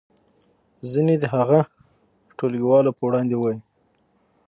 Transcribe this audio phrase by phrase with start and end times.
[0.91, 1.59] ځینې دې هغه
[2.37, 3.59] ټولګیوالو په وړاندې ووایي.